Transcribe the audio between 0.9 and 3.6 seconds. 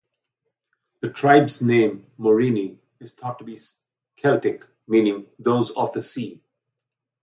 The tribe's name "Morini" is thought to be